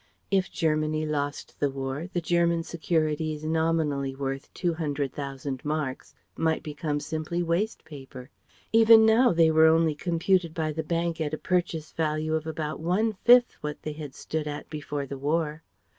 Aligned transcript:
If 0.31 0.51
Germany 0.51 1.05
lost 1.05 1.59
the 1.59 1.69
War, 1.69 2.07
the 2.11 2.21
German 2.21 2.63
securities 2.63 3.43
nominally 3.43 4.15
worth 4.15 4.51
two 4.51 4.73
hundred 4.73 5.13
thousand 5.13 5.63
marks 5.63 6.15
might 6.35 6.63
become 6.63 6.99
simply 6.99 7.43
waste 7.43 7.85
paper; 7.85 8.31
even 8.73 9.05
now 9.05 9.31
they 9.31 9.51
were 9.51 9.67
only 9.67 9.93
computed 9.93 10.55
by 10.55 10.71
the 10.71 10.81
bank 10.81 11.21
at 11.21 11.35
a 11.35 11.37
purchase 11.37 11.91
value 11.91 12.33
of 12.33 12.47
about 12.47 12.79
one 12.79 13.13
fifth 13.25 13.57
what 13.61 13.83
they 13.83 13.93
had 13.93 14.15
stood 14.15 14.47
at 14.47 14.67
before 14.71 15.05
the 15.05 15.19
War. 15.19 15.61